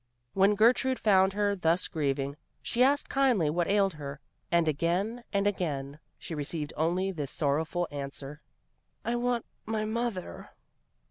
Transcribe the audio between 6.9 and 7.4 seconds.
this